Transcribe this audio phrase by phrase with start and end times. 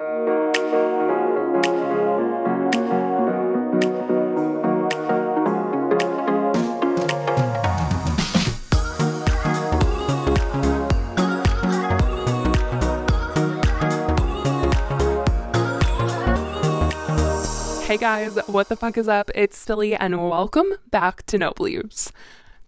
[0.00, 0.06] Hey
[17.98, 19.30] guys, what the fuck is up?
[19.36, 22.10] It's Silly and welcome back to No Bleeps.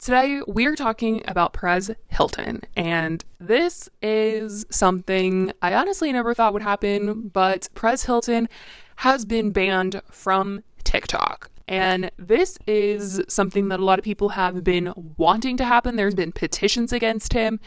[0.06, 6.62] Today we're talking about Perez Hilton, and this is something I honestly never thought would
[6.62, 8.48] happen, but Perez Hilton
[8.94, 11.50] has been banned from TikTok.
[11.68, 15.96] And this is something that a lot of people have been wanting to happen.
[15.96, 17.58] There's been petitions against him,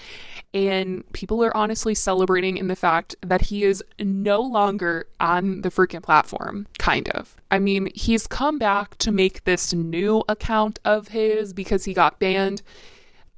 [0.53, 5.69] and people are honestly celebrating in the fact that he is no longer on the
[5.69, 7.35] freaking platform, kind of.
[7.51, 12.19] I mean, he's come back to make this new account of his because he got
[12.19, 12.61] banned.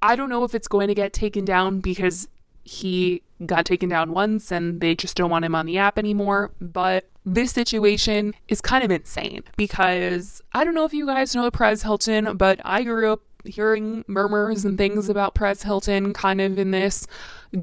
[0.04, 2.28] I don't know if it's going to get taken down because
[2.64, 6.52] he got taken down once and they just don't want him on the app anymore.
[6.60, 11.50] But this situation is kind of insane because I don't know if you guys know
[11.52, 16.60] Perez Hilton, but I grew up hearing murmurs and things about Perez Hilton kind of
[16.60, 17.08] in this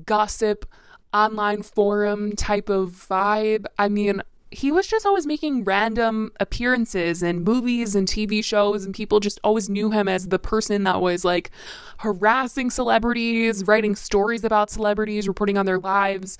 [0.04, 0.66] gossip
[1.12, 3.66] online forum type of vibe.
[3.78, 8.94] I mean, he was just always making random appearances in movies and TV shows, and
[8.94, 11.50] people just always knew him as the person that was like
[11.98, 16.38] harassing celebrities, writing stories about celebrities, reporting on their lives.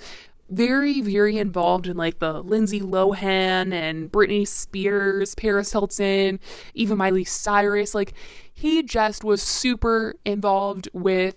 [0.51, 6.41] Very, very involved in like the Lindsay Lohan and Britney Spears, Paris Hilton,
[6.73, 7.95] even Miley Cyrus.
[7.95, 8.14] Like,
[8.55, 11.36] he just was super involved with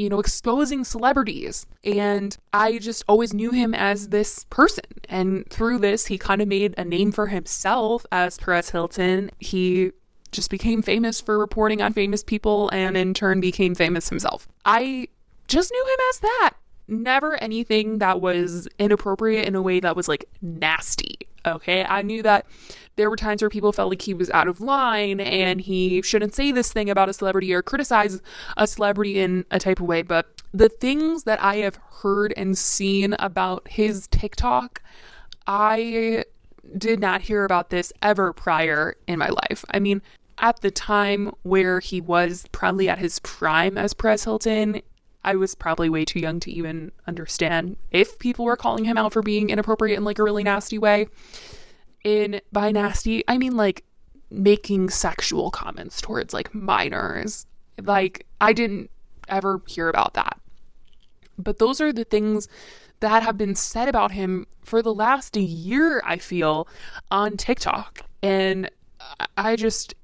[0.00, 1.66] you know, exposing celebrities.
[1.84, 4.84] And I just always knew him as this person.
[5.10, 9.30] And through this, he kind of made a name for himself as Perez Hilton.
[9.38, 9.92] He
[10.32, 14.48] just became famous for reporting on famous people and in turn became famous himself.
[14.64, 15.08] I
[15.48, 16.54] just knew him as that.
[16.90, 21.18] Never anything that was inappropriate in a way that was like nasty.
[21.46, 21.84] Okay.
[21.84, 22.46] I knew that
[22.96, 26.34] there were times where people felt like he was out of line and he shouldn't
[26.34, 28.20] say this thing about a celebrity or criticize
[28.56, 30.02] a celebrity in a type of way.
[30.02, 34.82] But the things that I have heard and seen about his TikTok,
[35.46, 36.24] I
[36.76, 39.64] did not hear about this ever prior in my life.
[39.70, 40.02] I mean,
[40.38, 44.82] at the time where he was probably at his prime as Perez Hilton,
[45.22, 49.12] I was probably way too young to even understand if people were calling him out
[49.12, 51.08] for being inappropriate in like a really nasty way
[52.04, 53.84] in by nasty, I mean like
[54.30, 57.46] making sexual comments towards like minors.
[57.82, 58.90] Like I didn't
[59.28, 60.40] ever hear about that.
[61.38, 62.48] But those are the things
[63.00, 66.68] that have been said about him for the last year, I feel,
[67.10, 68.02] on TikTok.
[68.22, 68.70] And
[69.36, 69.94] I just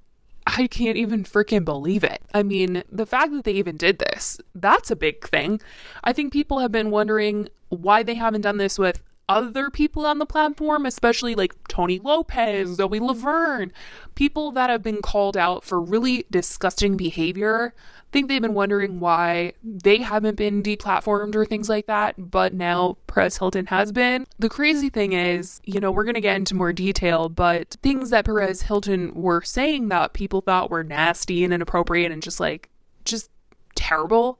[0.46, 2.22] I can't even freaking believe it.
[2.32, 5.60] I mean, the fact that they even did this, that's a big thing.
[6.04, 10.18] I think people have been wondering why they haven't done this with other people on
[10.18, 13.72] the platform, especially like Tony Lopez, Zoe Laverne,
[14.14, 17.74] people that have been called out for really disgusting behavior.
[17.76, 22.54] I think they've been wondering why they haven't been deplatformed or things like that, but
[22.54, 24.26] now Perez Hilton has been.
[24.38, 28.10] The crazy thing is, you know, we're going to get into more detail, but things
[28.10, 32.70] that Perez Hilton were saying that people thought were nasty and inappropriate and just like,
[33.04, 33.28] just
[33.74, 34.38] terrible,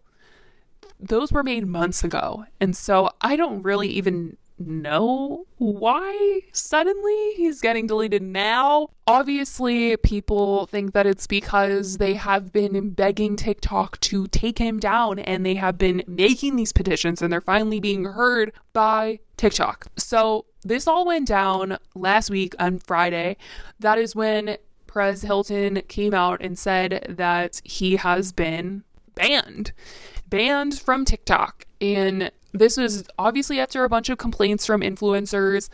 [1.01, 2.47] those were made months ago.
[2.61, 8.89] And so I don't really even know why suddenly he's getting deleted now.
[9.07, 15.19] Obviously, people think that it's because they have been begging TikTok to take him down
[15.19, 19.87] and they have been making these petitions and they're finally being heard by TikTok.
[19.97, 23.37] So, this all went down last week on Friday.
[23.79, 24.57] That is when
[24.87, 28.83] Perez Hilton came out and said that he has been
[29.15, 29.73] banned.
[30.29, 31.67] Banned from TikTok.
[31.81, 35.69] And this was obviously after a bunch of complaints from influencers,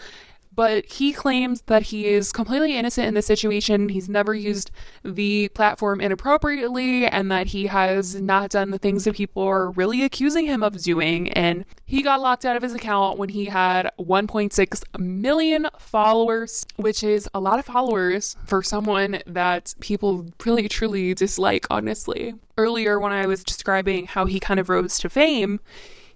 [0.54, 3.88] but he claims that he is completely innocent in this situation.
[3.88, 4.70] He's never used
[5.02, 10.04] the platform inappropriately and that he has not done the things that people are really
[10.04, 11.30] accusing him of doing.
[11.32, 17.02] And he got locked out of his account when he had 1.6 million followers, which
[17.02, 22.34] is a lot of followers for someone that people really truly dislike, honestly.
[22.58, 25.60] Earlier, when I was describing how he kind of rose to fame,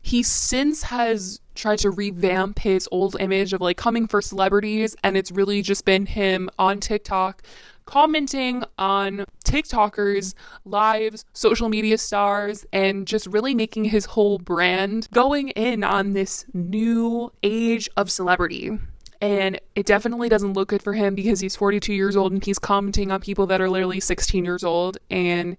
[0.06, 5.16] he since has tried to revamp his old image of like coming for celebrities, and
[5.16, 7.42] it's really just been him on TikTok
[7.86, 15.50] commenting on TikTokers, lives, social media stars, and just really making his whole brand going
[15.50, 18.76] in on this new age of celebrity.
[19.20, 22.58] And it definitely doesn't look good for him because he's 42 years old and he's
[22.58, 24.98] commenting on people that are literally 16 years old.
[25.10, 25.56] And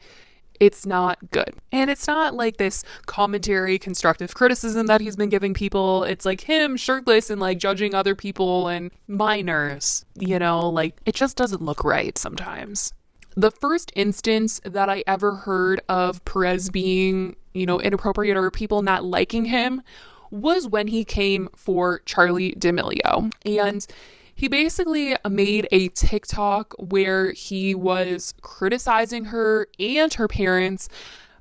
[0.60, 1.54] it's not good.
[1.72, 6.04] And it's not like this commentary, constructive criticism that he's been giving people.
[6.04, 11.16] It's like him shirtless and like judging other people and minors, you know, like it
[11.16, 12.94] just doesn't look right sometimes.
[13.36, 18.82] The first instance that I ever heard of Perez being, you know, inappropriate or people
[18.82, 19.84] not liking him
[20.32, 23.32] was when he came for Charli D'Amelio.
[23.46, 23.86] And
[24.38, 30.90] he basically made a TikTok where he was criticizing her and her parents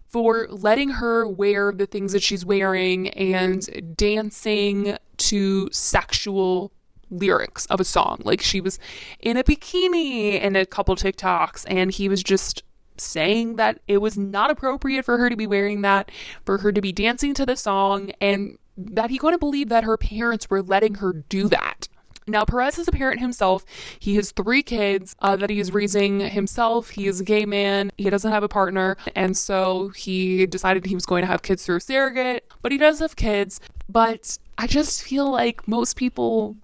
[0.09, 6.73] for letting her wear the things that she's wearing and dancing to sexual
[7.11, 8.23] lyrics of a song.
[8.25, 8.79] Like she was
[9.21, 12.63] in a bikini in a couple TikToks and he was just
[12.97, 16.11] saying that it was not appropriate for her to be wearing that,
[16.47, 19.99] for her to be dancing to the song, and that he couldn't believe that her
[19.99, 21.89] parents were letting her do that.
[22.29, 23.65] Now, Perez is a parent himself.
[23.99, 26.91] He has three kids uh, that he is raising himself.
[26.91, 27.93] He is a gay man.
[27.97, 28.97] He doesn't have a partner.
[29.15, 32.99] And so he decided he was going to have kids through surrogate, but he does
[32.99, 33.61] have kids.
[33.89, 36.57] But I just feel like most people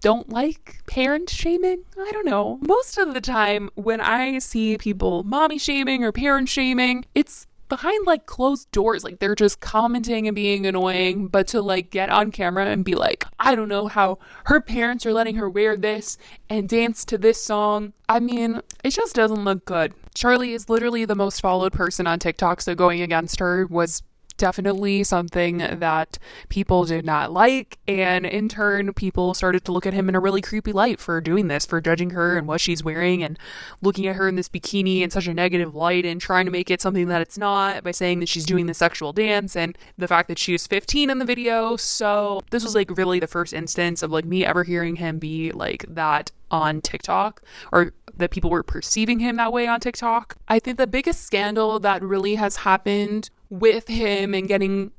[0.00, 1.82] don't like parent shaming.
[1.98, 2.58] I don't know.
[2.60, 8.06] Most of the time, when I see people mommy shaming or parent shaming, it's behind
[8.06, 9.04] like closed doors.
[9.04, 12.94] Like they're just commenting and being annoying, but to like get on camera and be
[12.94, 16.18] like, I don't know how her parents are letting her wear this
[16.48, 17.92] and dance to this song.
[18.08, 19.94] I mean, it just doesn't look good.
[20.14, 24.02] Charli is literally the most followed person on TikTok, so going against her was
[24.36, 27.78] definitely something that people did not like.
[27.86, 31.20] And in turn, people started to look at him in a really creepy light for
[31.20, 33.38] doing this, for judging her and what she's wearing and
[33.82, 36.70] looking at her in this bikini in such a negative light and trying to make
[36.70, 40.08] it something that it's not by saying that she's doing the sexual dance and the
[40.08, 41.76] fact that she was 15 in the video.
[41.76, 45.52] So this was like really the first instance of like me ever hearing him be
[45.52, 47.42] like that on TikTok
[47.72, 50.36] or that people were perceiving him that way on TikTok.
[50.48, 54.92] I think the biggest scandal that really has happened with him and getting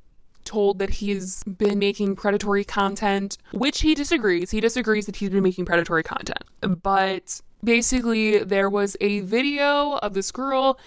[0.45, 4.51] told that he's been making predatory content, which he disagrees.
[4.51, 6.43] He disagrees that he's been making predatory content.
[6.61, 10.79] But basically, there was a video of this girl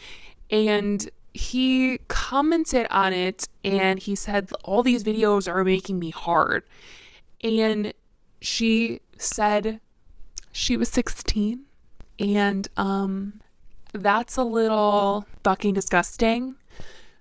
[0.50, 6.62] and he commented on it and he said, All these videos are making me hard.
[7.42, 7.92] And
[8.40, 9.80] she said
[10.52, 11.64] she was 16
[12.18, 13.40] and um
[13.92, 16.54] that's a little fucking disgusting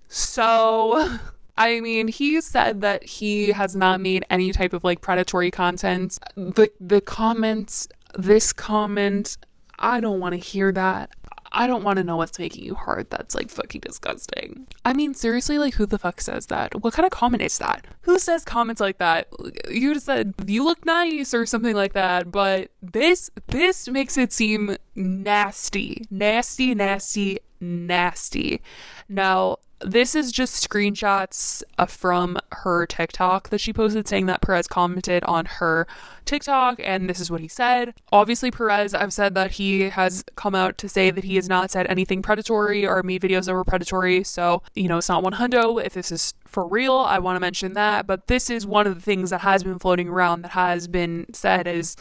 [0.08, 1.18] so,
[1.58, 6.20] I mean, he said that he has not made any type of like predatory content.
[6.36, 7.88] The the comments,
[8.18, 9.38] this comment,
[9.80, 11.12] I don't want to hear that.
[11.52, 13.10] I don't want to know what's making you hard.
[13.10, 14.68] That's like fucking disgusting.
[14.86, 16.82] I mean, seriously, like who the fuck says that?
[16.84, 17.88] What kind of comment is that?
[18.02, 19.28] Who says comments like that?
[19.70, 24.34] You just said you look nice or something like that, but this this makes it
[24.34, 26.04] seem nasty.
[26.12, 28.62] Nasty, nasty, nasty.
[29.10, 34.68] Now, this is just screenshots uh, from her TikTok that she posted saying that Perez
[34.68, 35.88] commented on her
[36.26, 37.94] TikTok and this is what he said.
[38.12, 41.72] Obviously, Perez, I've said that he has come out to say that he has not
[41.72, 44.24] said anything predatory or made videos that were predatory.
[44.24, 45.84] So, you know, it's not one hundo.
[45.84, 48.08] If this is for real, I want to mention that.
[48.08, 51.28] But this is one of the things that has been floating around that has been
[51.34, 51.96] said as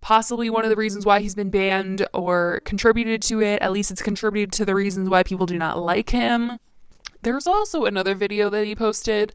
[0.00, 3.60] possibly one of the reasons why he's been banned or contributed to it.
[3.62, 6.58] At least it's contributed to the reasons why people do not like him.
[7.26, 9.32] There's also another video that he posted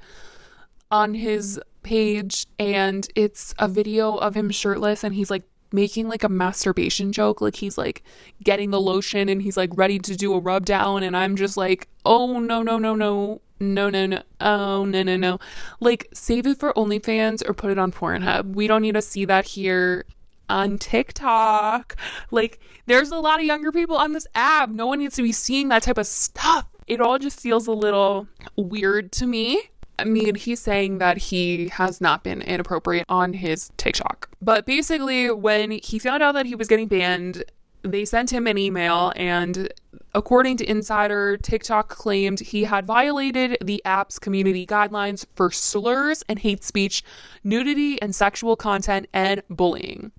[0.90, 5.44] on his page, and it's a video of him shirtless and he's like
[5.74, 7.42] making like a masturbation joke.
[7.42, 8.02] Like he's like
[8.42, 11.04] getting the lotion and he's like ready to do a rub down.
[11.04, 13.42] And I'm just like, oh, no, no, no, no.
[13.60, 14.24] No, no, no.
[14.40, 15.40] Oh, no, no, no.
[15.82, 18.56] Like, save it for OnlyFans or put it on Pornhub.
[18.56, 20.06] We don't need to see that here
[20.50, 21.98] on TikTok.
[22.32, 24.70] Like, there's a lot of younger people on this app.
[24.70, 27.72] No one needs to be seeing that type of stuff it all just feels a
[27.72, 29.62] little weird to me.
[29.98, 34.30] I mean, he's saying that he has not been inappropriate on his TikTok.
[34.42, 37.46] But basically, when he found out that he was getting banned,
[37.84, 39.72] they sent him an email, and
[40.14, 46.40] according to Insider, TikTok claimed he had violated the app's community guidelines for slurs and
[46.40, 47.04] hate speech,
[47.42, 50.12] nudity and sexual content, and bullying.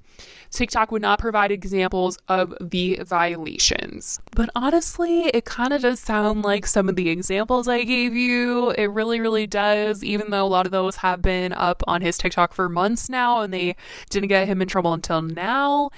[0.50, 4.20] TikTok would not provide examples of the violations.
[4.34, 8.70] But honestly, it kind of does sound like some of the examples I gave you.
[8.70, 12.18] It really, really does, even though a lot of those have been up on his
[12.18, 13.76] TikTok for months now and they
[14.10, 15.90] didn't get him in trouble until now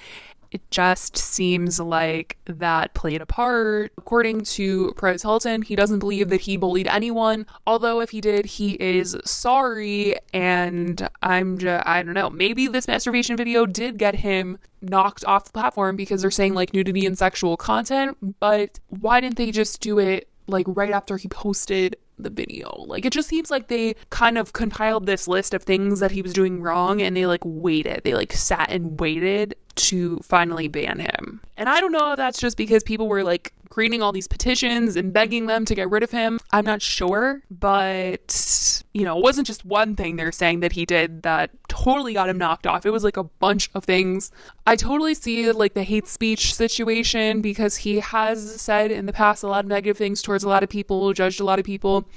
[0.51, 3.91] it just seems like that played a part.
[3.97, 8.45] According to Perez Hilton, he doesn't believe that he bullied anyone, although if he did,
[8.45, 10.15] he is sorry.
[10.33, 15.45] And I'm just, I don't know, maybe this masturbation video did get him knocked off
[15.45, 19.81] the platform because they're saying like nudity and sexual content, but why didn't they just
[19.81, 22.85] do it like right after he posted the video.
[22.87, 26.21] Like it just seems like they kind of compiled this list of things that he
[26.21, 28.01] was doing wrong and they like waited.
[28.03, 31.41] They like sat and waited to finally ban him.
[31.57, 34.95] And I don't know if that's just because people were like creating all these petitions
[34.95, 36.39] and begging them to get rid of him.
[36.51, 40.85] I'm not sure, but you know, it wasn't just one thing they're saying that he
[40.85, 42.85] did that totally got him knocked off.
[42.85, 44.31] It was like a bunch of things.
[44.65, 49.43] I totally see like the hate speech situation because he has said in the past
[49.43, 52.07] a lot of negative things towards a lot of people, judged a lot of people.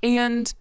[0.00, 0.54] And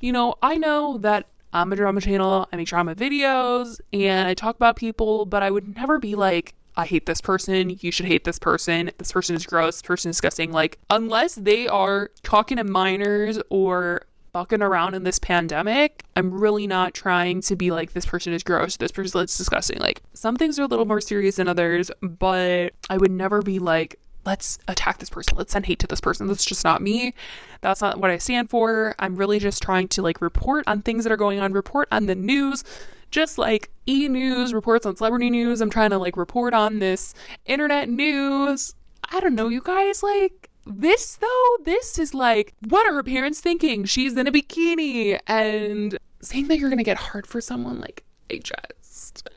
[0.00, 4.34] you know, I know that I'm a drama channel, I make drama videos, and I
[4.34, 8.06] talk about people, but I would never be like, I hate this person, you should
[8.06, 10.52] hate this person, this person is gross, this person is disgusting.
[10.52, 16.68] Like, unless they are talking to minors or fucking around in this pandemic, I'm really
[16.68, 19.80] not trying to be like, this person is gross, this person is disgusting.
[19.80, 23.58] Like, some things are a little more serious than others, but I would never be
[23.58, 25.36] like, let's attack this person.
[25.36, 26.28] Let's send hate to this person.
[26.28, 27.12] That's just not me.
[27.60, 28.94] That's not what I stand for.
[29.00, 32.06] I'm really just trying to like report on things that are going on, report on
[32.06, 32.62] the news,
[33.10, 34.56] just like e news mm-hmm.
[34.56, 35.60] reports on celebrity news.
[35.60, 37.14] I'm trying to like report on this
[37.46, 38.74] internet news.
[39.10, 40.02] I don't know, you guys.
[40.02, 43.84] Like, this though, this is like, what are her parents thinking?
[43.84, 47.80] She's in a bikini and saying that you're gonna get hard for someone.
[47.80, 49.28] Like, I just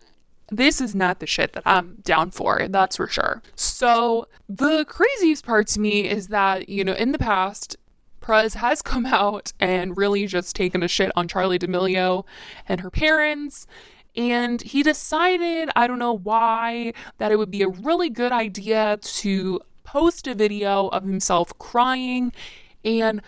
[0.51, 3.41] this is not the shit that I'm down for, that's for sure.
[3.55, 7.77] So, the craziest part to me is that, you know, in the past,
[8.21, 12.25] Perez has come out and really just taken a shit on Charli D'Amelio
[12.67, 13.67] and her parents.
[14.15, 18.97] And he decided, I don't know why, that it would be a really good idea
[19.01, 22.33] to post a video of himself crying
[22.83, 23.21] and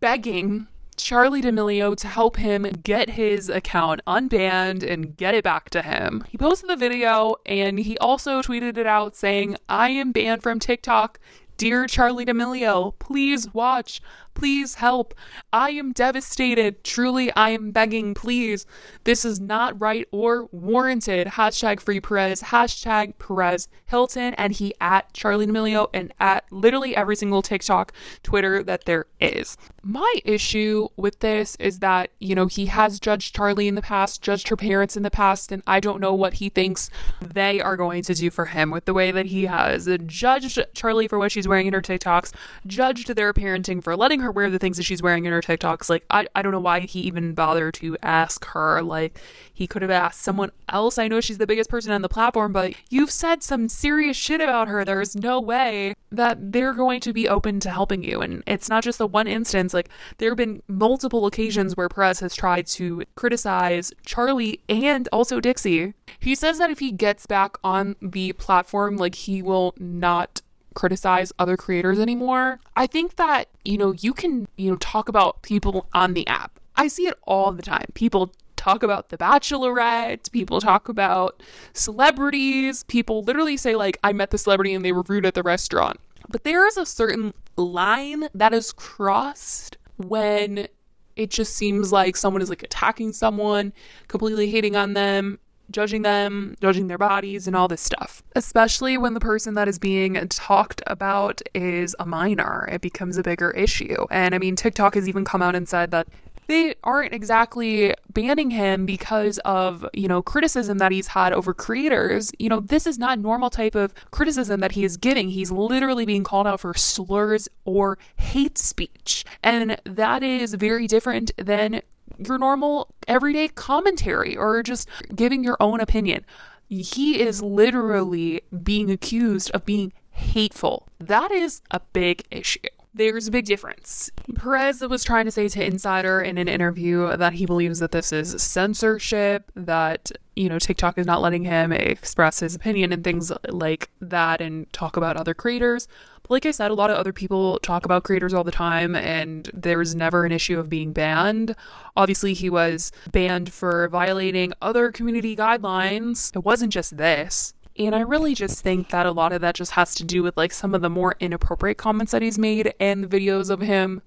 [0.00, 5.82] begging Charli D'Amelio to help him get his account unbanned and get it back to
[5.82, 6.24] him.
[6.28, 10.58] He posted the video and he also tweeted it out saying, I am banned from
[10.58, 11.18] TikTok.
[11.56, 14.02] Dear Charli D'Amelio, please watch.
[14.34, 15.14] Please help.
[15.50, 16.84] I am devastated.
[16.84, 18.66] Truly, I am begging, please.
[19.04, 21.26] This is not right or warranted.
[21.28, 27.16] Hashtag free Perez, hashtag Perez Hilton, and he at Charli D'Amelio and at literally every
[27.16, 29.56] single TikTok, Twitter that there is.
[29.82, 34.20] My issue with this is that, you know, he has judged Charli in the past,
[34.20, 36.90] judged her parents in the past, and I don't know what he thinks
[37.22, 41.08] they are going to do for him with the way that he has judged Charli
[41.08, 42.32] for what she's wearing in her TikToks,
[42.66, 45.88] judged their parenting for letting her wear the things that she's wearing in her TikToks.
[45.88, 48.82] Like, I, I don't know why he even bothered to ask her.
[48.82, 49.20] Like,
[49.52, 50.98] he could have asked someone else.
[50.98, 54.40] I know she's the biggest person on the platform, but you've said some serious shit
[54.40, 54.84] about her.
[54.84, 58.20] There's no way that they're going to be open to helping you.
[58.20, 59.74] And it's not just the one instance.
[59.74, 59.88] Like,
[60.18, 65.94] there have been multiple occasions where Perez has tried to criticize Charli and also Dixie.
[66.20, 70.42] He says that if he gets back on the platform, like, he will not
[70.76, 72.60] criticize other creators anymore.
[72.76, 76.60] I think that, you know, you can, you know, talk about people on the app.
[76.76, 77.86] I see it all the time.
[77.94, 81.42] People talk about The Bachelorette, people talk about
[81.72, 85.42] celebrities, people literally say, like, I met the celebrity and they were rude at the
[85.42, 85.98] restaurant.
[86.28, 90.68] But there is a certain line that is crossed when
[91.14, 93.72] it just seems like someone is like attacking someone,
[94.08, 95.38] completely hating on them,
[95.70, 98.22] judging them, judging their bodies, and all this stuff.
[98.34, 103.22] Especially when the person that is being talked about is a minor, it becomes a
[103.22, 104.06] bigger issue.
[104.10, 106.08] And I mean, TikTok has even come out and said that
[106.48, 112.30] they aren't exactly banning him because of, you know, criticism that he's had over creators.
[112.38, 115.30] You know, this is not normal type of criticism that he is getting.
[115.30, 119.24] He's literally being called out for slurs or hate speech.
[119.42, 121.82] And that is very different than
[122.18, 126.24] your normal everyday commentary or just giving your own opinion.
[126.68, 130.88] He is literally being accused of being hateful.
[130.98, 132.60] That is a big issue
[132.96, 134.10] there's a big difference.
[134.34, 138.10] Perez was trying to say to Insider in an interview that he believes that this
[138.12, 143.30] is censorship, that, you know, TikTok is not letting him express his opinion and things
[143.48, 145.88] like that and talk about other creators.
[146.22, 148.96] But like I said, a lot of other people talk about creators all the time,
[148.96, 151.54] and there was never an issue of being banned.
[151.96, 156.34] Obviously, he was banned for violating other community guidelines.
[156.34, 157.52] It wasn't just this.
[157.78, 160.36] And I really just think that a lot of that just has to do with
[160.36, 164.02] like some of the more inappropriate comments that he's made and the videos of him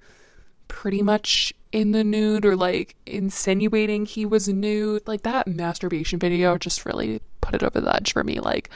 [0.68, 5.08] pretty much in the nude or like insinuating he was nude.
[5.08, 8.40] Like that masturbation video just really put it over the edge for me.
[8.40, 8.70] Like,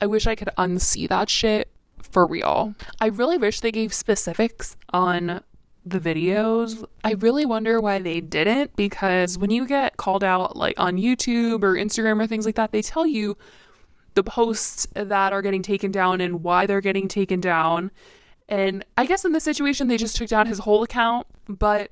[0.00, 1.68] I wish I could unsee that shit
[2.02, 2.74] for real.
[3.00, 5.42] I really wish they gave specifics on
[5.84, 6.84] the videos.
[7.04, 11.62] I really wonder why they didn't because when you get called out like on YouTube
[11.62, 13.36] or Instagram or things like that, they tell you
[14.14, 17.90] the posts that are getting taken down and why they're getting taken down.
[18.48, 21.90] And I guess in this situation, they just took down his whole account, but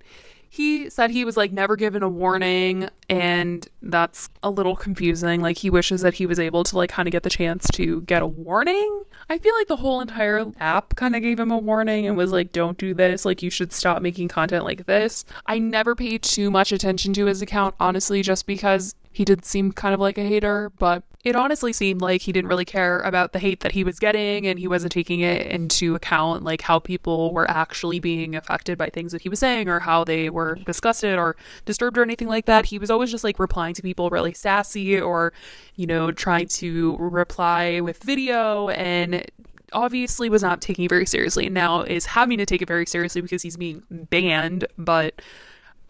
[0.51, 5.43] he said he was like never given a warning and that's a little confusing.
[5.43, 8.01] Like he wishes that he was able to like kind of get the chance to
[8.03, 9.05] get a warning.
[9.29, 12.33] I feel like the whole entire app kind of gave him a warning and was
[12.33, 13.25] like don't do this.
[13.25, 15.25] Like you should stop making content like this.
[15.47, 19.73] I never paid too much attention to his account honestly just because he did seem
[19.73, 23.33] kind of like a hater, but it honestly seemed like he didn't really care about
[23.33, 26.79] the hate that he was getting and he wasn't taking it into account, like how
[26.79, 30.55] people were actually being affected by things that he was saying or how they were
[30.65, 31.35] disgusted or
[31.65, 32.67] disturbed or anything like that.
[32.67, 35.33] He was always just like replying to people really sassy or,
[35.75, 39.29] you know, trying to reply with video and
[39.73, 41.47] obviously was not taking it very seriously.
[41.47, 45.21] and Now is having to take it very seriously because he's being banned, but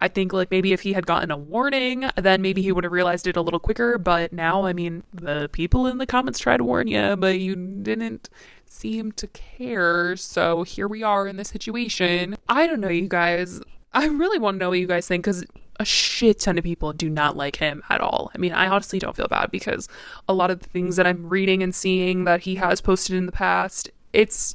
[0.00, 2.92] I think like maybe if he had gotten a warning, then maybe he would have
[2.92, 3.98] realized it a little quicker.
[3.98, 7.56] But now, I mean, the people in the comments try to warn you, but you
[7.56, 8.28] didn't
[8.66, 10.14] seem to care.
[10.16, 12.36] So here we are in this situation.
[12.48, 13.60] I don't know, you guys.
[13.92, 15.44] I really want to know what you guys think because
[15.80, 18.30] a shit ton of people do not like him at all.
[18.34, 19.88] I mean, I honestly don't feel bad because
[20.28, 23.26] a lot of the things that I'm reading and seeing that he has posted in
[23.26, 24.54] the past, it's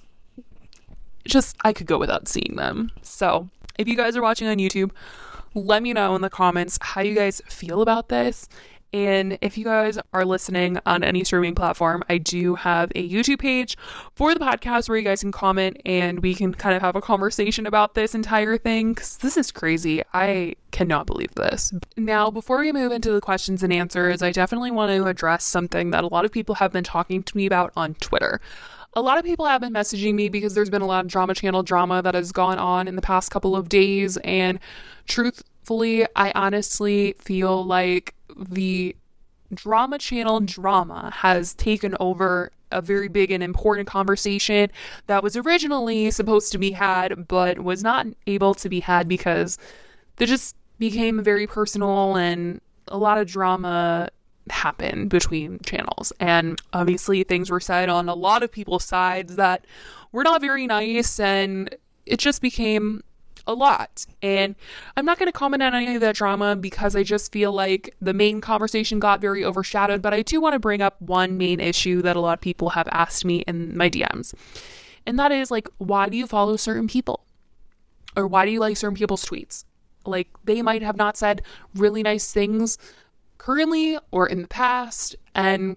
[1.26, 2.92] just, I could go without seeing them.
[3.02, 4.92] So if you guys are watching on YouTube,
[5.54, 8.48] let me know in the comments how you guys feel about this.
[8.94, 13.40] And if you guys are listening on any streaming platform, I do have a YouTube
[13.40, 13.76] page
[14.14, 17.02] for the podcast where you guys can comment and we can kind of have a
[17.02, 20.04] conversation about this entire thing because this is crazy.
[20.14, 21.74] I cannot believe this.
[21.98, 25.90] Now, before we move into the questions and answers, I definitely want to address something
[25.90, 28.40] that a lot of people have been talking to me about on Twitter.
[28.96, 31.34] A lot of people have been messaging me because there's been a lot of drama
[31.34, 34.18] channel drama that has gone on in the past couple of days.
[34.18, 34.60] And
[35.08, 38.96] truthfully, I honestly feel like the
[39.54, 44.70] drama channel drama has taken over a very big and important conversation
[45.08, 49.58] that was originally supposed to be had, but was not able to be had because
[50.18, 54.10] they just became very personal and a lot of drama
[54.50, 56.12] happen between channels.
[56.20, 59.66] And obviously, things were said on a lot of people's sides that
[60.12, 61.76] were not very nice, and
[62.06, 63.04] it just became
[63.46, 64.06] a lot.
[64.22, 64.56] And
[64.96, 67.96] I'm not going to comment on any of that drama because I just feel like
[68.02, 70.02] the main conversation got very overshadowed.
[70.02, 72.70] But I do want to bring up one main issue that a lot of people
[72.70, 74.34] have asked me in my DMs.
[75.06, 77.26] And that is like, why do you follow certain people?
[78.16, 79.66] Or why do you like certain people's tweets?
[80.06, 81.42] Like, they might have not said
[81.76, 82.78] really nice things
[83.44, 85.16] currently or in the past.
[85.36, 85.76] And,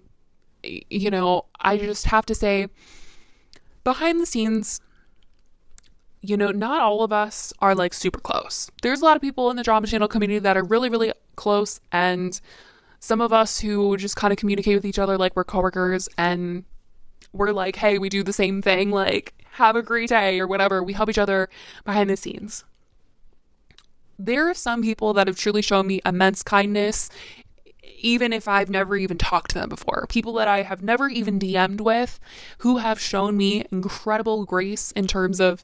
[0.63, 2.67] you know, I just have to say,
[3.83, 4.79] behind the scenes,
[6.21, 8.71] you know, not all of us are like super close.
[8.81, 11.79] There's a lot of people in the drama channel community that are really, really close,
[11.91, 12.39] and
[12.99, 16.63] some of us who just kind of communicate with each other like we're coworkers and
[17.33, 20.81] we're like, hey, we do the same thing, like, have a great day or whatever.
[20.81, 21.49] We help each other
[21.83, 22.63] behind the scenes.
[24.17, 27.09] There are some people that have truly shown me immense kindness
[27.97, 30.05] even if I've never even talked to them before.
[30.09, 32.19] People that I have never even DM'd with
[32.59, 35.63] who have shown me incredible grace in terms of,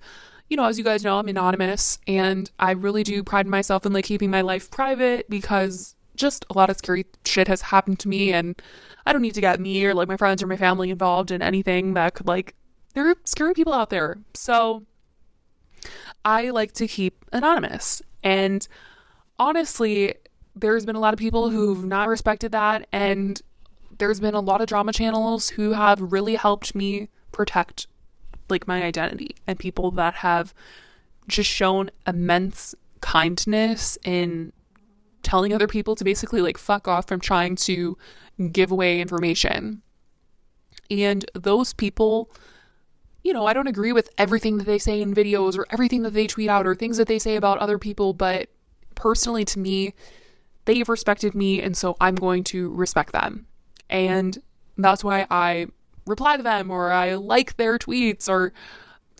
[0.49, 3.93] you know, as you guys know, I'm anonymous and I really do pride myself in
[3.93, 8.07] like keeping my life private because just a lot of scary shit has happened to
[8.07, 8.61] me and
[9.05, 11.41] I don't need to get me or like my friends or my family involved in
[11.41, 12.55] anything that could like
[12.93, 14.19] there are scary people out there.
[14.33, 14.83] So
[16.23, 18.01] I like to keep anonymous.
[18.23, 18.67] And
[19.39, 20.15] honestly,
[20.55, 21.85] there's been a lot of people who've mm.
[21.85, 23.41] not respected that and
[23.97, 27.87] there's been a lot of drama channels who have really helped me protect
[28.49, 30.53] like my identity and people that have
[31.27, 34.51] just shown immense kindness in
[35.21, 37.97] telling other people to basically like fuck off from trying to
[38.51, 39.81] give away information.
[40.89, 42.29] And those people,
[43.23, 46.13] you know, I don't agree with everything that they say in videos or everything that
[46.13, 48.49] they tweet out or things that they say about other people, but
[48.95, 49.93] personally to me,
[50.65, 53.47] they've respected me, and so I'm going to respect them.
[53.89, 54.37] And
[54.77, 55.67] that's why I
[56.05, 58.53] reply to them or I like their tweets or,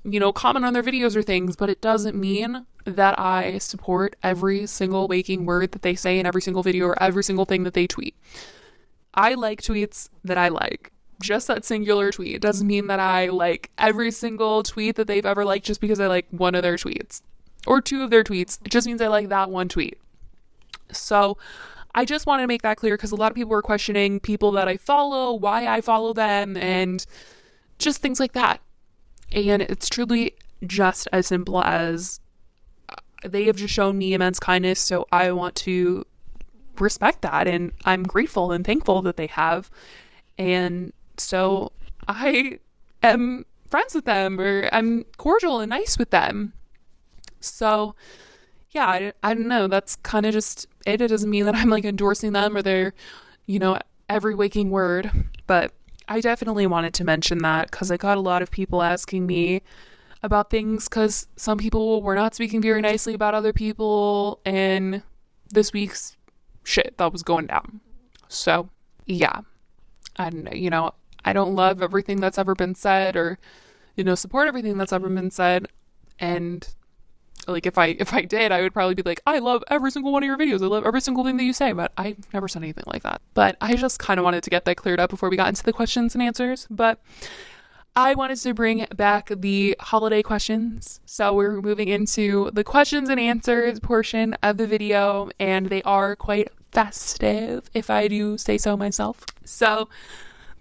[0.03, 4.15] you know, comment on their videos or things, but it doesn't mean that I support
[4.21, 7.63] every single waking word that they say in every single video or every single thing
[7.63, 8.15] that they tweet.
[9.13, 10.91] I like tweets that I like.
[11.21, 12.41] Just that singular tweet.
[12.41, 16.07] Doesn't mean that I like every single tweet that they've ever liked just because I
[16.07, 17.21] like one of their tweets
[17.65, 18.59] or two of their tweets.
[18.65, 19.97] It just means I like that one tweet.
[20.97, 21.37] So
[21.95, 24.51] I just wanted to make that clear because a lot of people were questioning people
[24.51, 27.05] that I follow, why I follow them, and
[27.77, 28.61] just things like that.
[29.31, 32.19] And it's truly just as simple as
[32.89, 36.05] uh, they have just shown me immense kindness, so I want to
[36.79, 39.69] respect that and I'm grateful and thankful that they have.
[40.37, 41.71] And so
[42.07, 42.59] I
[43.01, 46.53] am friends with them or I'm cordial and nice with them.
[47.39, 47.95] So,
[48.73, 49.67] yeah, I, I don't know.
[49.67, 50.99] That's kind of just it.
[51.01, 52.93] It doesn't mean that I'm like endorsing them or their,
[53.45, 53.77] you know,
[54.09, 55.11] every waking word.
[55.47, 55.73] But
[56.07, 59.61] I definitely wanted to mention that because I got a lot of people asking me
[60.23, 65.03] about things because some people were not speaking very nicely about other people in
[65.51, 66.17] this week's
[66.63, 67.79] shit that was going down.
[68.27, 68.69] So,
[69.05, 69.41] yeah.
[70.17, 70.91] Know, you know,
[71.25, 73.37] I don't love everything that's ever been said or,
[73.95, 75.67] you know, support everything that's ever been said.
[76.19, 76.67] And
[77.47, 80.11] like if I if I did, I would probably be like, I love every single
[80.11, 80.61] one of your videos.
[80.61, 83.21] I love every single thing that you say, but I never said anything like that.
[83.33, 85.63] But I just kind of wanted to get that cleared up before we got into
[85.63, 86.67] the questions and answers.
[86.69, 86.99] But
[87.95, 90.99] I wanted to bring back the holiday questions.
[91.05, 96.15] So we're moving into the questions and answers portion of the video, and they are
[96.15, 99.23] quite festive, if I do say so myself.
[99.45, 99.89] So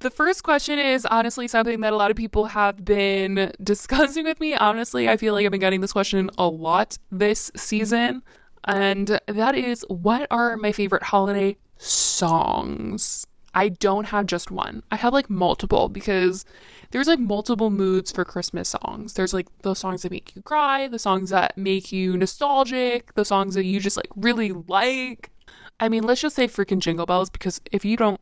[0.02, 4.40] the first question is honestly something that a lot of people have been discussing with
[4.40, 4.54] me.
[4.54, 8.22] Honestly, I feel like I've been getting this question a lot this season.
[8.64, 13.26] And that is what are my favorite holiday songs?
[13.54, 14.82] I don't have just one.
[14.90, 16.44] I have like multiple because
[16.90, 19.14] there's like multiple moods for Christmas songs.
[19.14, 23.24] There's like the songs that make you cry, the songs that make you nostalgic, the
[23.24, 25.30] songs that you just like really like.
[25.80, 28.20] I mean, let's just say freaking Jingle Bells because if you don't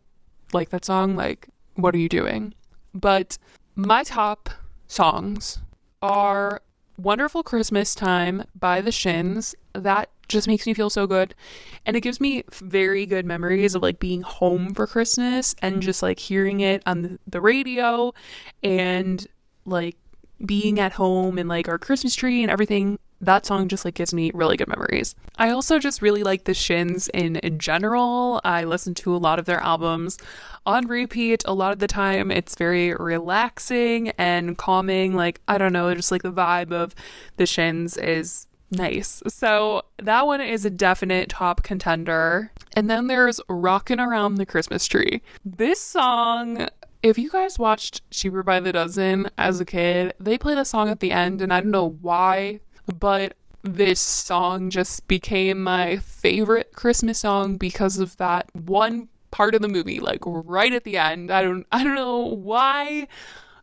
[0.53, 1.49] like that song, like
[1.83, 2.55] what are you doing?
[2.95, 3.39] But
[3.75, 4.51] my top
[4.87, 5.59] songs
[6.03, 6.63] are
[6.97, 9.55] Wonderful Christmas Time by the Shins.
[9.73, 11.35] That just makes me feel so good.
[11.87, 16.03] And it gives me very good memories of like being home for Christmas and just
[16.03, 18.13] like hearing it on the radio
[18.63, 19.27] and
[19.65, 19.97] like
[20.45, 24.15] being at home and like our Christmas tree and everything that song just like gives
[24.15, 25.15] me really good memories.
[25.37, 28.41] I also just really like the Shins in general.
[28.45, 30.19] I listen to a lot of their albums
[30.67, 32.31] on repeat a lot of the time.
[32.31, 35.15] It's very relaxing and calming.
[35.15, 36.95] Like, I don't know, just like the vibe of
[37.37, 39.23] the Shins is nice.
[39.29, 42.53] So that one is a definite top contender.
[42.75, 45.23] And then there's Rockin' Around the Christmas Tree.
[45.45, 46.69] This song
[47.03, 50.91] if you guys watched Cheaper by the Dozen as a kid, they play the song
[50.91, 52.61] at the end, and I don't know why
[52.99, 59.63] but this song just became my favorite Christmas song because of that one part of
[59.63, 61.31] the movie like right at the end.
[61.31, 63.07] I don't i don't know why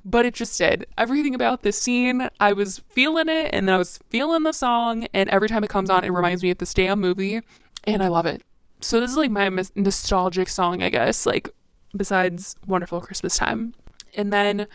[0.06, 2.30] but it just did everything about this scene.
[2.40, 5.90] I was feeling it and i was feeling the song and every time it comes
[5.90, 7.42] on it reminds me of this damn movie
[7.84, 8.44] and i love it.
[8.80, 11.50] So this is like my nostalgic song i guess like
[11.96, 13.74] besides wonderful christmas time.
[14.16, 14.68] And then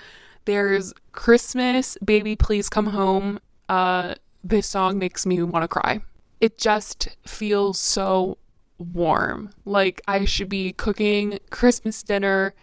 [0.45, 3.39] there's christmas baby please come home
[3.69, 6.01] uh this song makes me want to cry.
[6.41, 8.39] It just feels so
[8.79, 9.51] warm.
[9.65, 12.55] Like I should be cooking Christmas dinner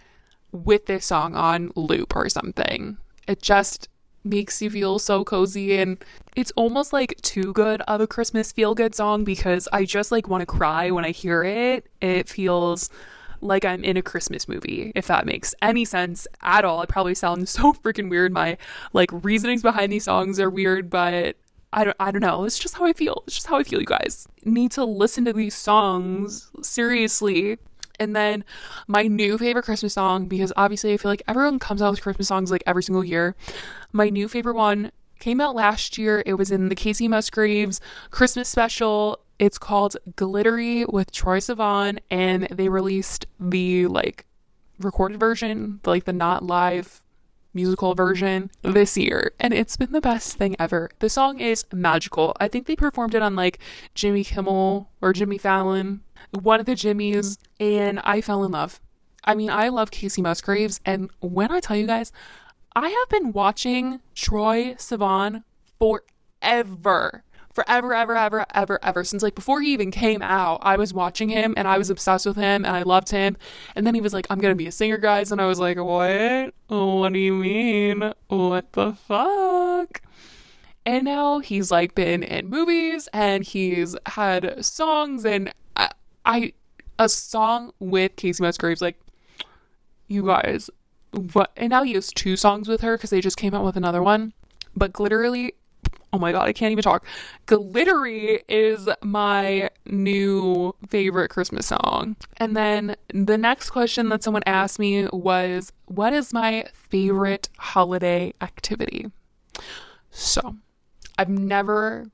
[0.51, 2.97] with this song on loop or something.
[3.27, 3.87] It just
[4.23, 6.03] makes you feel so cozy and
[6.35, 10.27] it's almost like too good of a Christmas feel good song because I just like
[10.27, 11.87] want to cry when I hear it.
[12.01, 12.89] It feels
[13.41, 16.81] like I'm in a Christmas movie, if that makes any sense at all.
[16.81, 18.33] It probably sounds so freaking weird.
[18.33, 18.57] My
[18.91, 21.37] like reasonings behind these songs are weird, but
[21.71, 22.45] I don't I don't know.
[22.45, 23.23] It's just how I feel.
[23.27, 24.27] It's just how I feel, you guys.
[24.43, 27.57] Need to listen to these songs seriously.
[27.99, 28.45] And then
[28.87, 32.29] my new favorite Christmas song, because obviously I feel like everyone comes out with Christmas
[32.29, 33.35] songs like every single year.
[33.91, 36.23] My new favorite one came out last year.
[36.25, 39.19] It was in the Kacey Musgraves Christmas special.
[39.37, 44.25] It's called Glittery with Troye Sivan, and they released the like
[44.79, 47.01] recorded version, like the not live
[47.53, 47.97] musical mm-hmm.
[47.97, 50.89] version this year, and it's been the best thing ever.
[50.99, 52.35] The song is magical.
[52.39, 53.59] I think they performed it on like
[53.95, 58.79] Jimmy Kimmel or Jimmy Fallon, one of the Jimmys, and I fell in love.
[59.23, 62.11] I mean, I love Kacey Musgraves, and when I tell you guys,
[62.75, 65.43] I have been watching Troye Sivan
[65.77, 70.59] forever forever, ever, ever, ever, ever since like before he even came out.
[70.61, 73.37] I was watching him and I was obsessed with him and I loved him.
[73.75, 75.31] And then he was like, I'm gonna be a singer, guys.
[75.31, 76.53] And I was like, What?
[76.67, 78.13] What do you mean?
[78.27, 80.01] What the fuck?
[80.85, 85.89] And now he's like been in movies and he's had songs and I,
[86.25, 86.53] I
[86.99, 88.99] a song with Kacey Musgraves, like,
[90.07, 90.69] you guys,
[91.33, 91.51] what?
[91.55, 94.03] And now he has two songs with her because they just came out with another
[94.03, 94.33] one.
[94.75, 95.53] But literally,
[96.11, 97.05] oh my god, I can't even talk.
[97.45, 102.15] Glittery is my new favorite Christmas song.
[102.37, 108.33] And then the next question that someone asked me was, What is my favorite holiday
[108.41, 109.11] activity?
[110.11, 110.55] So,
[111.17, 112.07] I've never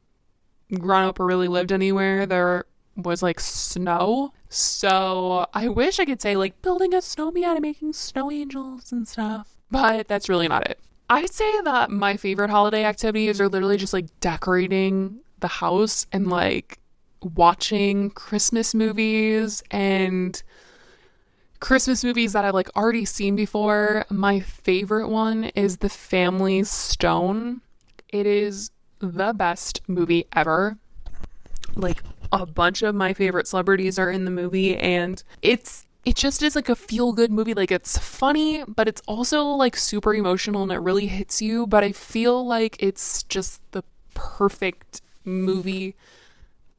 [0.79, 2.65] grown up or really lived anywhere there
[2.97, 4.33] was like snow.
[4.49, 9.07] So, I wish I could say like building a snowman and making snow angels and
[9.07, 10.79] stuff, but that's really not it.
[11.09, 16.29] I'd say that my favorite holiday activities are literally just like decorating the house and
[16.29, 16.79] like
[17.21, 20.41] watching Christmas movies and
[21.59, 24.05] Christmas movies that I've like already seen before.
[24.09, 27.61] My favorite one is The Family Stone.
[28.09, 30.77] It is the best movie ever.
[31.75, 36.43] Like a bunch of my favorite celebrities are in the movie and it's it just
[36.43, 37.55] is like a feel good movie.
[37.55, 41.65] Like it's funny, but it's also like super emotional and it really hits you.
[41.65, 45.95] But I feel like it's just the perfect movie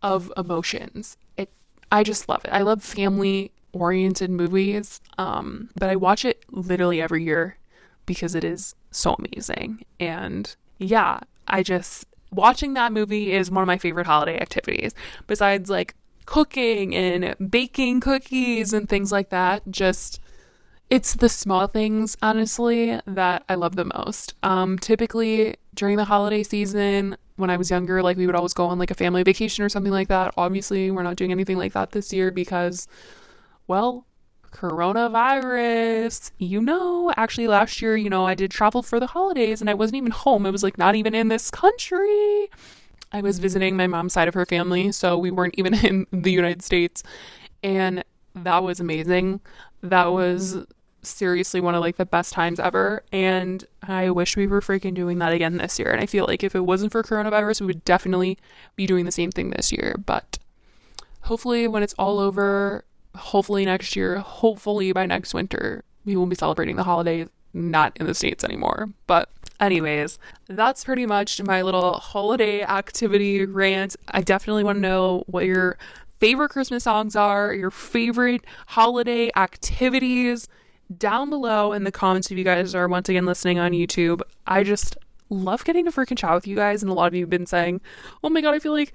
[0.00, 1.16] of emotions.
[1.36, 1.50] It
[1.90, 2.50] I just love it.
[2.52, 5.00] I love family oriented movies.
[5.18, 7.58] Um, but I watch it literally every year
[8.06, 9.84] because it is so amazing.
[9.98, 14.94] And yeah, I just watching that movie is one of my favorite holiday activities.
[15.26, 20.20] Besides like cooking and baking cookies and things like that, just
[20.88, 24.34] it's the small things honestly that I love the most.
[24.42, 28.66] Um typically during the holiday season when I was younger, like we would always go
[28.66, 30.34] on like a family vacation or something like that.
[30.36, 32.88] Obviously, we're not doing anything like that this year because
[33.66, 34.06] well,
[34.52, 36.30] coronavirus.
[36.38, 39.74] You know, actually, last year, you know, I did travel for the holidays and I
[39.74, 40.46] wasn't even home.
[40.46, 42.48] It was like not even in this country.
[43.12, 43.42] I was mm-hmm.
[43.42, 47.02] visiting my mom's side of her family, so we weren't even in the United States.
[47.62, 49.40] And that was amazing.
[49.82, 50.66] That was
[51.02, 55.20] seriously one of like the best times ever and I wish we were freaking doing
[55.20, 57.84] that again this year and I feel like if it wasn't for coronavirus we would
[57.84, 58.38] definitely
[58.74, 60.36] be doing the same thing this year but
[61.20, 62.84] hopefully when it's all over
[63.16, 68.06] hopefully next year, hopefully by next winter, we will be celebrating the holidays not in
[68.06, 68.90] the States anymore.
[69.06, 73.96] But, anyways, that's pretty much my little holiday activity rant.
[74.08, 75.78] I definitely want to know what your
[76.18, 80.48] favorite Christmas songs are, your favorite holiday activities
[80.96, 84.20] down below in the comments if you guys are once again listening on YouTube.
[84.46, 84.96] I just
[85.28, 87.46] love getting to freaking chat with you guys, and a lot of you have been
[87.46, 87.80] saying,
[88.22, 88.92] Oh my god, I feel like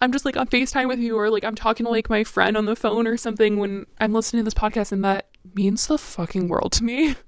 [0.00, 2.56] I'm just like on FaceTime with you or like I'm talking to like my friend
[2.56, 5.96] on the phone or something when I'm listening to this podcast and that means the
[5.96, 7.14] fucking world to me.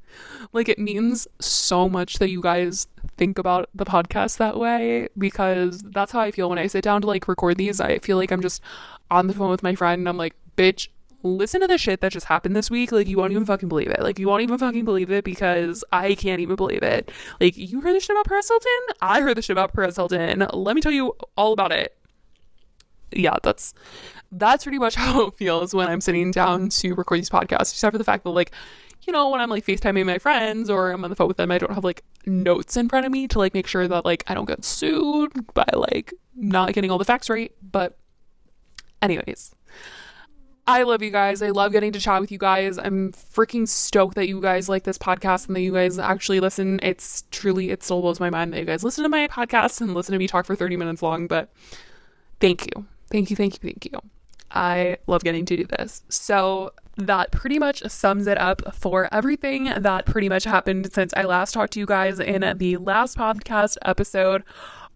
[0.53, 5.81] like it means so much that you guys think about the podcast that way because
[5.81, 7.81] that's how I feel when I sit down to like record these.
[7.81, 8.63] I feel like I'm just
[9.11, 10.89] on the phone with my friend and I'm like, bitch,
[11.23, 12.93] listen to the shit that just happened this week.
[12.93, 14.01] Like, you won't even fucking believe it.
[14.01, 17.11] Like, you won't even fucking believe it because I can't even believe it.
[17.41, 18.97] Like, you heard the shit about Perez Hilton?
[19.01, 20.47] I heard the shit about Perez Hilton.
[20.53, 21.97] Let me tell you all about it
[23.17, 23.75] yeah, that's
[24.33, 27.93] that's pretty much how it feels when I'm sitting down to record these podcasts, except
[27.93, 28.53] for the fact that like,
[29.07, 31.51] you know, when I'm like FaceTiming my friends or I'm on the phone with them,
[31.51, 34.25] I don't have like notes in front of me to like make sure that like
[34.27, 37.53] I don't get sued by like not getting all the facts right.
[37.63, 37.99] But
[39.03, 39.55] anyways.
[40.67, 41.43] I love you guys.
[41.43, 42.79] I love getting to chat with you guys.
[42.79, 46.81] I'm freaking stoked that you guys like this podcast and that you guys actually listen.
[46.83, 49.93] It's truly, it still blows my mind that you guys listen to my podcast and
[49.93, 51.53] listen to me talk for 30 minutes long, but
[52.41, 52.87] thank you.
[53.11, 54.01] Thank you, thank you, thank you.
[54.51, 56.03] I love getting to do this.
[56.09, 61.23] So that pretty much sums it up for everything that pretty much happened since I
[61.23, 64.45] last talked to you guys in the last podcast episode.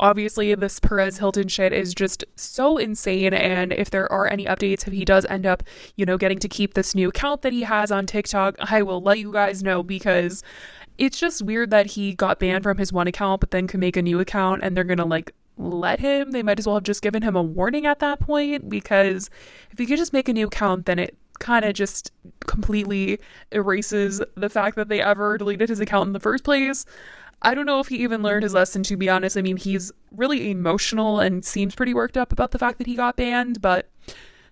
[0.00, 3.34] Obviously, this Perez Hilton shit is just so insane.
[3.34, 5.64] And if there are any updates, if he does end up,
[5.96, 9.02] you know, getting to keep this new account that he has on TikTok, I will
[9.02, 10.44] let you guys know because
[10.98, 13.96] it's just weird that he got banned from his one account, but then could make
[13.96, 16.30] a new account and they're gonna like let him.
[16.30, 19.30] They might as well have just given him a warning at that point because
[19.72, 22.12] if he could just make a new account, then it kind of just
[22.46, 23.18] completely
[23.52, 26.84] erases the fact that they ever deleted his account in the first place.
[27.42, 29.36] I don't know if he even learned his lesson, to be honest.
[29.36, 32.96] I mean, he's really emotional and seems pretty worked up about the fact that he
[32.96, 33.88] got banned, but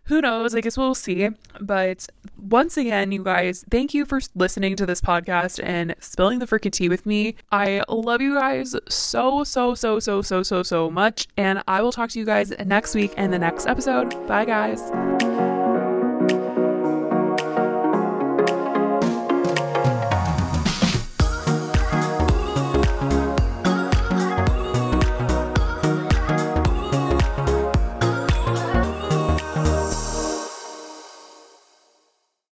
[0.07, 0.55] who knows?
[0.55, 1.31] I guess we'll see.
[1.61, 2.07] But
[2.39, 6.71] once again, you guys, thank you for listening to this podcast and spilling the freaking
[6.71, 7.35] tea with me.
[7.51, 11.27] I love you guys so, so, so, so, so, so, so much.
[11.37, 14.11] And I will talk to you guys next week in the next episode.
[14.29, 15.46] Bye, guys.